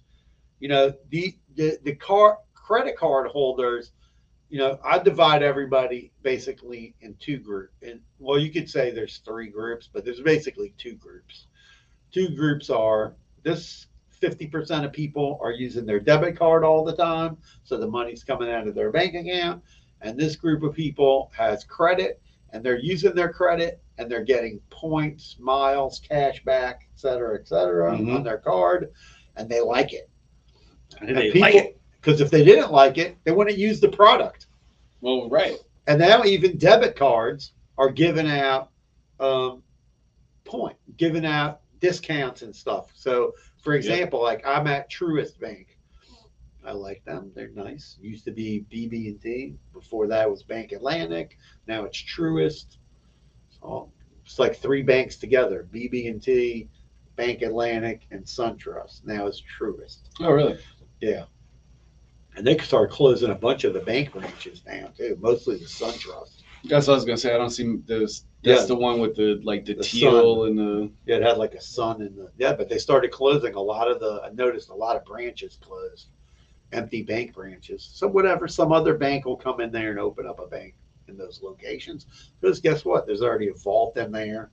[0.60, 3.92] you know, the the, the car credit card holders,
[4.50, 7.72] you know, I divide everybody basically in two groups.
[7.82, 11.46] And well, you could say there's three groups, but there's basically two groups.
[12.16, 13.88] Two groups are this
[14.22, 18.50] 50% of people are using their debit card all the time, so the money's coming
[18.50, 19.62] out of their bank account.
[20.00, 22.22] And this group of people has credit
[22.54, 27.46] and they're using their credit and they're getting points, miles, cash back, et cetera, et
[27.46, 28.14] cetera, Mhm.
[28.14, 28.92] on their card,
[29.36, 30.08] and they like it.
[31.02, 31.78] And they like it.
[32.00, 34.46] Because if they didn't like it, they wouldn't use the product.
[35.02, 35.58] Well, right.
[35.86, 38.70] And now even debit cards are giving out
[39.20, 39.62] um,
[40.44, 42.90] point, giving out discounts and stuff.
[42.94, 45.78] So, for example, like I'm at Truist Bank.
[46.64, 47.30] I like them.
[47.34, 47.96] They're nice.
[48.00, 49.54] Used to be BB&T.
[49.72, 51.38] Before that was Bank Atlantic.
[51.68, 52.78] Now it's Truist.
[53.50, 53.92] So
[54.24, 56.68] it's like three banks together: BB&T,
[57.14, 59.04] Bank Atlantic, and SunTrust.
[59.04, 60.08] Now it's Truist.
[60.20, 60.58] Oh, really?
[61.00, 61.26] Yeah.
[62.36, 66.42] And they started closing a bunch of the bank branches now too, mostly the SunTrust.
[66.64, 67.34] That's what I was gonna say.
[67.34, 68.24] I don't see this.
[68.46, 68.66] That's Yeah.
[68.68, 70.90] the one with the like the, The teal and the.
[71.04, 73.90] Yeah, it had like a sun in the yeah, but they started closing a lot
[73.90, 74.22] of the.
[74.24, 76.10] I noticed a lot of branches closed,
[76.72, 77.90] empty bank branches.
[77.92, 80.74] So whatever, some other bank will come in there and open up a bank
[81.08, 82.06] in those locations.
[82.40, 83.04] Because guess what?
[83.04, 84.50] There's already a vault in there,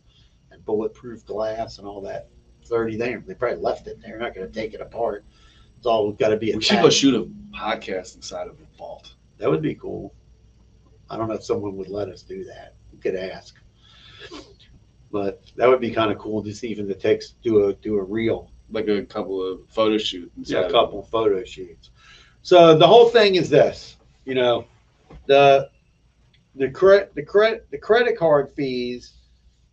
[0.52, 2.30] and bulletproof glass and all that.
[2.62, 3.24] It's already there.
[3.28, 4.12] They probably left it there.
[4.12, 5.24] They're not going to take it apart.
[5.78, 6.52] It's all got to be.
[6.56, 6.98] We should go attached.
[6.98, 9.14] shoot a podcast inside of a vault.
[9.38, 10.16] That would be cool.
[11.12, 12.74] I don't know if someone would let us do that.
[12.92, 13.56] We could ask.
[15.12, 18.04] But that would be kind of cool, just even to take do a do a
[18.04, 20.32] reel, like a couple of photo shoot.
[20.38, 21.92] inside yeah, a of couple photo shoots.
[22.42, 24.66] So the whole thing is this, you know,
[25.28, 25.70] the
[26.56, 29.14] the credit the credit the credit card fees,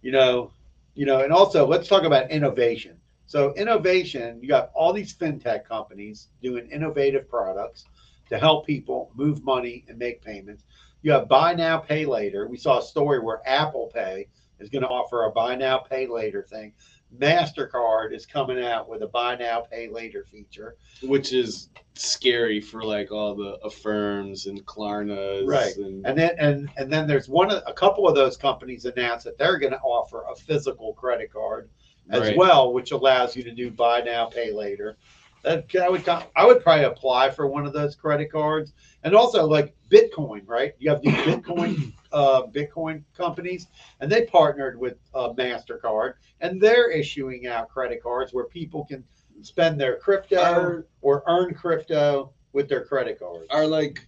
[0.03, 0.53] you know,
[0.95, 2.97] you know, and also let's talk about innovation.
[3.27, 7.87] So innovation, you got all these fintech companies doing innovative products
[8.29, 10.65] to help people move money and make payments.
[11.03, 12.47] You have buy now, pay later.
[12.47, 14.29] We saw a story where Apple Pay
[14.61, 16.73] is going to offer a buy now, pay later thing.
[17.19, 20.77] MasterCard is coming out with a buy now, pay later feature.
[21.03, 25.47] which is scary for like all the affirms and Klarnas.
[25.47, 25.77] Right.
[25.77, 29.25] And, And then and and then there's one of a couple of those companies announced
[29.25, 31.69] that they're going to offer a physical credit card
[32.11, 32.37] as Right.
[32.37, 34.97] well, which allows you to do buy now, pay later.
[35.43, 38.73] That I would I would probably apply for one of those credit cards,
[39.05, 40.75] and also like Bitcoin, right?
[40.79, 43.69] You have these Bitcoin uh, Bitcoin companies,
[44.01, 49.05] and they partnered with uh, Mastercard, and they're issuing out credit cards where people can
[49.43, 53.47] spend their crypto or earn crypto with their credit cards.
[53.51, 54.07] are like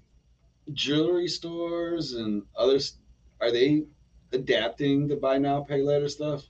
[0.72, 2.98] jewelry stores and others
[3.40, 3.84] are they
[4.32, 6.44] adapting the buy now pay later stuff?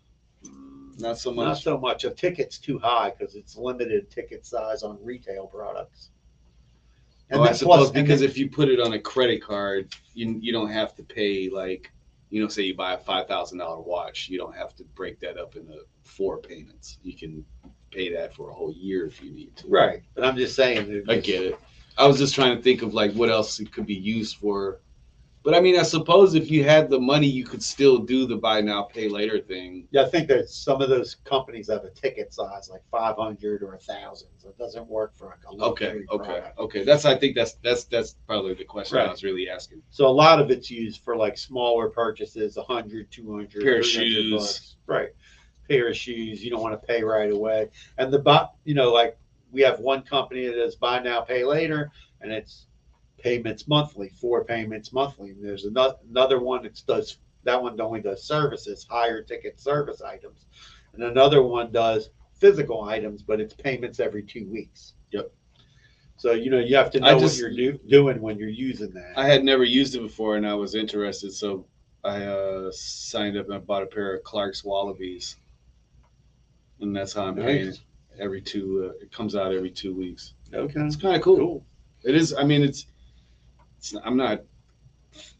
[0.98, 1.46] Not so much.
[1.46, 2.04] Not so much.
[2.04, 6.10] A ticket's too high because it's limited ticket size on retail products.
[7.30, 9.94] Oh, I suppose plus- and because then- if you put it on a credit card,
[10.14, 11.90] you you don't have to pay like
[12.30, 15.20] you know, say you buy a five thousand dollar watch, you don't have to break
[15.20, 16.98] that up into four payments.
[17.02, 17.44] You can
[17.90, 19.68] pay that for a whole year if you need to.
[19.68, 21.04] right, but I'm just saying.
[21.08, 21.58] I get it.
[21.98, 24.80] I was just trying to think of like what else it could be used for.
[25.44, 28.36] But I mean, I suppose if you had the money, you could still do the
[28.36, 29.88] buy now, pay later thing.
[29.90, 33.74] Yeah, I think that some of those companies have a ticket size like 500 or
[33.74, 36.58] a thousand, so it doesn't work for like a Okay, okay, product.
[36.58, 36.84] okay.
[36.84, 39.82] That's I think that's that's that's probably the question I was really asking.
[39.90, 44.32] So a lot of it's used for like smaller purchases, 100, 200, Pair of shoes.
[44.32, 44.76] bucks.
[44.86, 45.08] Right.
[45.68, 47.68] Pair of shoes, you don't want to pay right away.
[47.98, 49.16] And the bu- you know, like
[49.50, 52.66] we have one company that does buy now, pay later, and it's
[53.22, 55.30] payments monthly, four payments monthly.
[55.30, 60.02] And there's another another one that does that one only does services, higher ticket service
[60.02, 60.46] items.
[60.94, 64.94] And another one does physical items, but it's payments every two weeks.
[65.12, 65.32] Yep.
[66.16, 68.90] So you know you have to know just- what you're do, doing when you're using
[68.94, 69.12] that.
[69.16, 71.66] I had never used it before, and I was interested, so
[72.04, 75.36] I uh, signed up and I bought a pair of Clark's Wallabees,
[76.80, 77.76] and that's how I'm paying Nice.
[77.76, 77.80] it
[78.20, 78.90] every two.
[78.90, 80.34] Uh, it comes out every two weeks.
[80.52, 80.80] okay.
[80.80, 81.64] It's kind of cool.
[82.04, 82.34] It is.
[82.34, 82.86] I mean, it's.
[83.82, 83.94] It's.
[84.04, 84.42] I'm not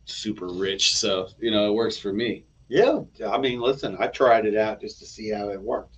[0.05, 2.45] super rich, so you know it works for me.
[2.69, 5.97] Yeah, I mean, listen, I tried it out just to see how it worked.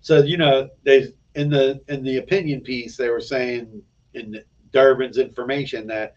[0.00, 3.82] So you know, they in the in the opinion piece they were saying
[4.14, 6.16] in Durbin's information that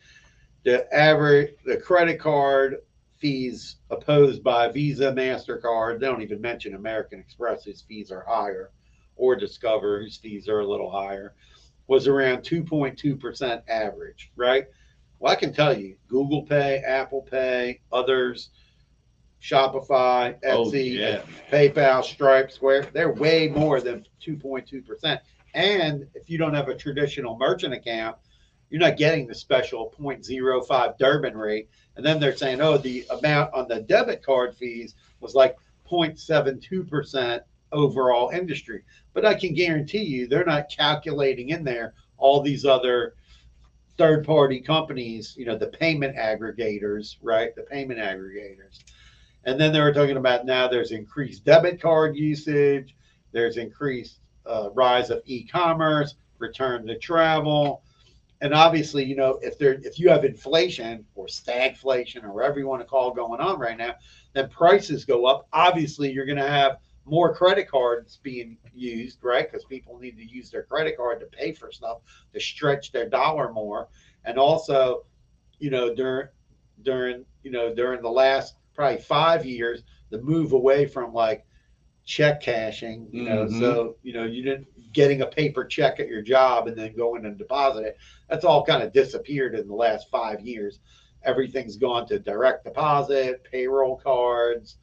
[0.64, 2.78] the average the credit card
[3.18, 8.72] fees opposed by Visa, Mastercard, they don't even mention American Express, whose fees are higher,
[9.18, 11.36] or Discover, whose fees are a little higher,
[11.88, 14.68] was around 2.2% average, right?
[15.20, 18.50] Well, I can tell you, Google Pay, Apple Pay, others,
[19.42, 21.22] Shopify, Oh, Etsy, yeah.
[21.52, 22.88] PayPal, Stripe, Square.
[22.94, 25.20] They're way more than 2.2%.
[25.54, 28.18] And if you don't have a traditional merchant account,
[28.70, 31.70] you're not getting the special 0.05 Durbin rate.
[31.96, 35.58] And then they're saying, oh, the amount on the debit card fees was like
[35.90, 38.84] 0.72% overall industry.
[39.14, 43.16] But I can guarantee you they're not calculating in there all these other
[44.00, 47.54] third party companies, you know, the payment aggregators, right?
[47.56, 48.80] The payment aggregators.
[49.44, 52.96] And then they were talking about now there's increased debit card usage,
[53.34, 57.84] there's increased uh, rise of e-commerce, return to travel,
[58.42, 62.68] and obviously, you know, if there if you have inflation or stagflation or whatever you
[62.68, 63.96] want to call going on right now,
[64.32, 65.46] then prices go up.
[65.52, 66.78] Obviously, you're going to have
[67.10, 69.50] more credit cards being used, right?
[69.50, 72.00] Because people need to use their credit card to pay for stuff
[72.34, 73.90] to stretch their dollar more,
[74.26, 75.06] and also,
[75.60, 76.28] you know, during
[76.84, 81.46] during you know during the last probably five years, the move away from like
[82.06, 83.50] check cashing, you know, Mhm.
[83.50, 87.26] so you know you didn't getting a paper check at your job and then going
[87.26, 87.98] and deposit it.
[88.30, 90.80] That's all kind of disappeared in the last five years.
[91.24, 94.78] Everything's gone to direct deposit, payroll cards,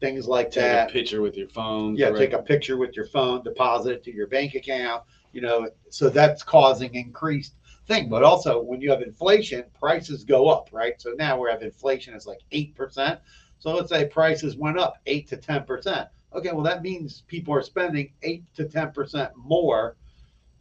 [0.00, 0.54] things like that.
[0.54, 0.90] Take that.
[0.90, 1.96] a picture with your phone.
[1.96, 2.18] Yeah, correct?
[2.18, 5.02] take a picture with your phone, deposit it to your bank account.
[5.32, 7.54] You know, so that's causing increased
[7.86, 8.08] thing.
[8.08, 11.00] But also, when you have inflation, prices go up, right?
[11.00, 13.20] So now we have inflation is like eight percent.
[13.58, 16.08] So let's say prices went up eight to ten percent.
[16.34, 19.96] Okay, well that means people are spending eight to ten percent more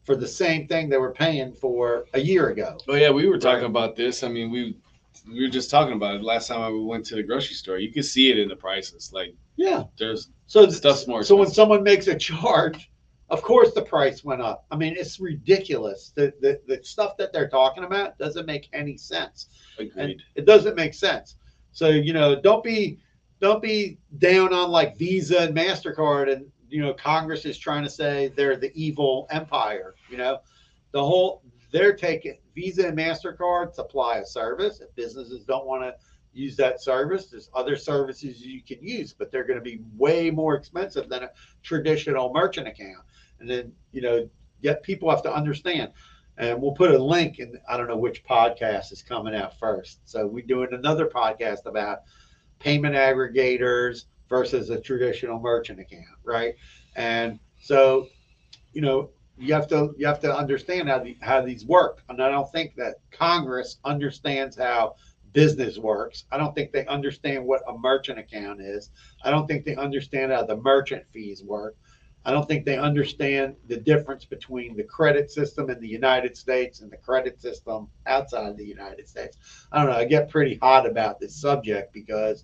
[0.04, 2.78] for the same thing they were paying for a year ago.
[2.88, 3.70] Oh yeah, we were talking Right.
[3.70, 4.24] about this.
[4.24, 4.78] I mean, we
[5.26, 7.78] we were just talking about it last time I went to the grocery store.
[7.78, 9.12] You could see it in the prices.
[9.14, 9.84] Like Yeah.
[9.98, 12.90] there's So Stuff's more So when someone makes a charge,
[13.30, 14.66] of course the price went up.
[14.72, 16.12] I mean, it's ridiculous.
[16.16, 19.50] The the, the stuff that they're talking about doesn't make any sense.
[19.80, 20.22] And agreed.
[20.36, 21.36] it doesn't make sense.
[21.72, 23.00] So you know, don't be
[23.40, 27.90] don't be down on like Visa and Mastercard, and you know, Congress is trying to
[27.90, 29.96] say they're the evil empire.
[30.10, 30.40] You know,
[30.92, 34.82] the whole they're taking Visa and Mastercard supply a service.
[34.82, 35.94] If businesses don't want to
[36.34, 40.32] use that service, there's other services you can use, but they're going to be way
[40.32, 41.30] more expensive than a
[41.62, 43.06] traditional merchant account.
[43.40, 44.28] And then you know,
[44.62, 45.92] yet people have to understand
[46.40, 50.00] and we'll put a link in i don't know which podcast is coming out first
[50.06, 52.00] so we're doing another podcast about
[52.60, 56.56] payment aggregators versus a traditional merchant account right
[56.96, 58.08] and so
[58.74, 62.22] you know you have to you have to understand how the, how these work and
[62.22, 64.96] i don't think that congress understands how
[65.34, 68.90] business works i don't think they understand what a merchant account is
[69.24, 71.76] i don't think they understand how the merchant fees work
[72.28, 76.82] I don't think they understand the difference between the credit system in the United States
[76.82, 79.38] and the credit system outside the United States.
[79.72, 79.98] I don't know.
[79.98, 82.44] I get pretty hot about this subject because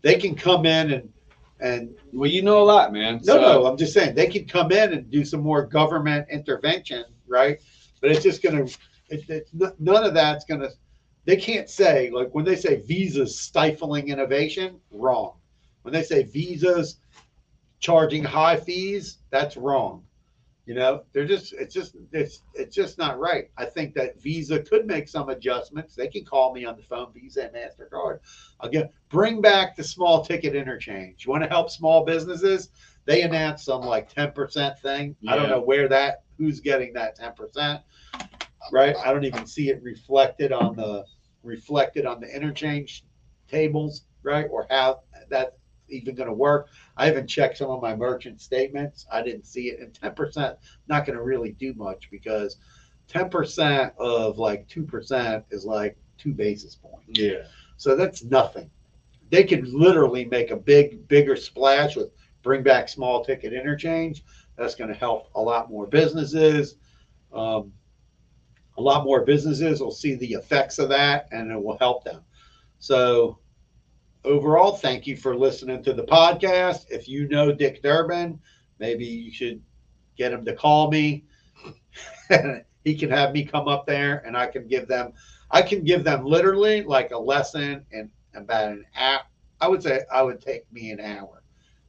[0.00, 1.12] they can come in and
[1.60, 3.16] and Well, you know a lot, man.
[3.24, 6.26] no, So, no, I'm just saying they can come in and do some more government
[6.30, 7.58] intervention, right?
[8.00, 8.64] But it's just gonna,
[9.08, 9.48] it, it,
[9.80, 10.70] none of that's gonna.
[11.26, 15.38] They can't say like when they say Visa's stifling innovation, wrong.
[15.82, 16.98] When they say Visa's
[17.78, 20.04] charging high fees, that's wrong.
[20.66, 23.50] You know, they're just it's just it's it's just not right.
[23.58, 25.94] I think that Visa could make some adjustments.
[25.94, 28.20] They can call me on the phone, Visa and Mastercard.
[28.60, 31.26] Again, bring back the small ticket interchange.
[31.26, 32.70] You want to help small businesses?
[33.04, 35.16] They announced some like ten percent thing.
[35.28, 37.82] I don't know where that who's getting that ten percent.
[38.72, 38.96] Right?
[39.04, 41.04] I don't even see it reflected on the
[41.42, 43.04] reflected on the interchange
[43.48, 44.46] tables, right?
[44.50, 45.54] Or how that's
[45.88, 46.68] even going to work.
[46.96, 49.06] I haven't checked some of my merchant statements.
[49.12, 49.80] I didn't see it.
[49.80, 50.56] And 10%
[50.88, 52.56] not going to really do much because
[53.08, 57.18] 10% of like 2% is like two basis points.
[57.18, 57.44] yeah,
[57.76, 58.70] So that's nothing.
[59.30, 62.10] They could literally make a big, bigger splash with
[62.42, 64.24] bring back small ticket interchange.
[64.56, 66.76] That's going to help a lot more businesses.
[67.32, 67.72] Um,
[68.76, 72.22] a lot more businesses will see the effects of that and it will help them.
[72.78, 73.38] So,
[74.24, 76.86] overall, thank you for listening to the podcast.
[76.90, 78.40] If you know Dick Durbin,
[78.78, 79.62] maybe you should
[80.16, 81.24] get him to call me.
[82.84, 85.12] he can have me come up there and I can give them
[85.50, 89.20] I can give them literally like a lesson in about an hour.
[89.60, 91.42] I would say I would take me an hour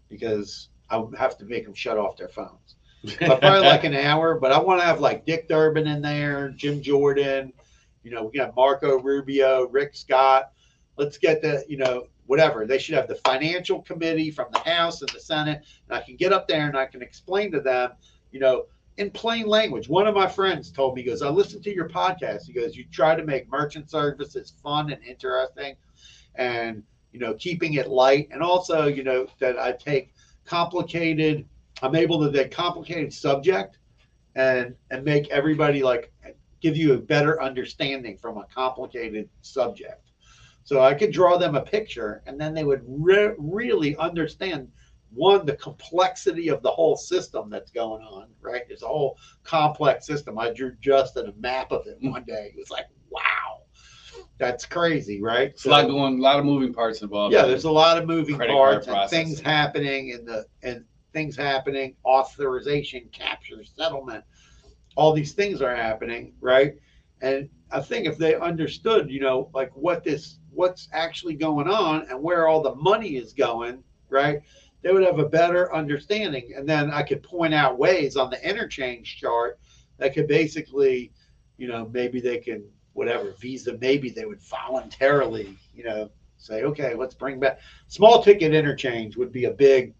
[0.09, 2.75] because I would have to make them shut off their phones.
[3.19, 4.39] But probably like an hour.
[4.39, 7.53] But I want to have like Dick Durbin in there, Jim Jordan.
[8.03, 10.51] You know, we got Marco Rubio, Rick Scott.
[10.97, 12.65] Let's get the you know whatever.
[12.65, 16.15] They should have the financial committee from the House and the Senate, and I can
[16.15, 17.91] get up there and I can explain to them,
[18.31, 18.65] you know,
[18.97, 19.89] in plain language.
[19.89, 22.45] One of my friends told me, he goes, I listened to your podcast.
[22.45, 25.75] He goes, you try to make merchant services fun and interesting.
[26.35, 30.13] And, you know, keeping it light, and also, you know, that I take
[30.45, 31.45] complicated.
[31.81, 33.77] I'm able to take complicated subject
[34.35, 36.11] and and make everybody like
[36.61, 40.04] give you a better understanding from a complicated subject.
[40.65, 44.67] So I could draw them a picture, and then they would re- really understand
[45.13, 48.27] one the complexity of the whole system that's going on.
[48.41, 50.37] Right, it's a whole complex system.
[50.37, 52.51] I drew just a map of it one day.
[52.53, 53.61] It was like, wow,
[54.39, 55.49] that's crazy, right?
[55.49, 57.33] It's a lot going, a lot of moving parts involved.
[57.33, 61.95] Yeah, there's a lot of moving parts and things happening in the and things happening,
[62.03, 64.23] authorization, capture, settlement.
[64.95, 66.73] All these things are happening, right?
[67.21, 72.07] And I think if they understood, you know, like what this what's actually going on
[72.09, 74.41] and where all the money is going, right?
[74.81, 76.53] They would have a better understanding.
[76.55, 79.59] And then I could point out ways on the interchange chart
[79.97, 81.11] that could basically,
[81.57, 82.63] you know, maybe they can
[82.93, 87.59] whatever visa, maybe they would voluntarily, you know, say, okay, let's bring back
[87.89, 89.93] small ticket interchange would be a big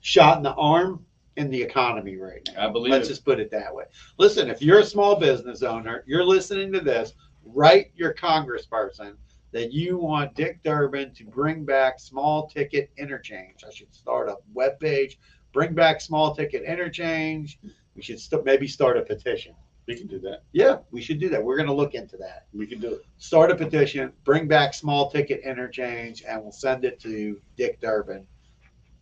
[0.00, 1.06] shot in the arm
[1.36, 2.68] in the economy right now.
[2.68, 3.12] I believe Let's it.
[3.12, 3.84] just put it that way.
[4.18, 7.14] Listen, if you're a small business owner, you're listening to this,
[7.44, 9.14] write your congressperson
[9.52, 13.64] that you want Dick Durbin to bring back small ticket interchange.
[13.66, 15.16] I should start a webpage,
[15.52, 17.58] bring back small ticket interchange.
[17.94, 19.54] We should st- maybe start a petition.
[19.86, 20.44] We can do that.
[20.52, 21.42] Yeah, we should do that.
[21.42, 23.02] We're going to look into that We can do it.
[23.18, 28.26] start a petition, bring back small ticket interchange, and we'll send it to Dick Durbin.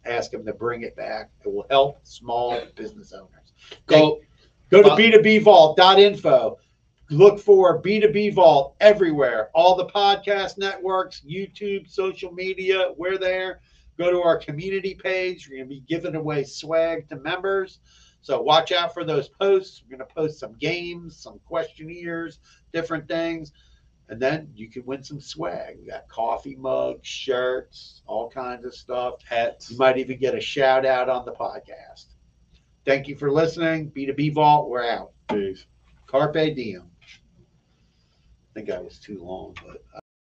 [0.04, 1.30] Ask them to bring it back.
[1.44, 3.52] It will help small business owners.
[3.86, 4.20] Go.
[4.70, 6.58] Go to b2bvault.info.
[7.10, 9.50] Look for B2B Vault everywhere.
[9.52, 13.60] All the podcast networks, YouTube, social media, we're there.
[13.98, 15.48] Go to our community page.
[15.48, 17.80] We're going to be giving away swag to members.
[18.22, 19.82] So watch out for those posts.
[19.82, 22.38] We're going to post some games, some questionnaires,
[22.72, 23.50] different things.
[24.10, 25.78] And then you can win some swag.
[25.78, 29.22] We got coffee mugs, shirts, all kinds of stuff.
[29.22, 29.70] Hats.
[29.70, 32.06] You might even get a shout out on the podcast.
[32.84, 33.92] Thank you for listening.
[33.92, 35.12] B2B Vault, we're out.
[35.28, 35.64] Peace.
[36.08, 36.90] Carpe diem.
[37.04, 39.99] I think I was too long, but uh,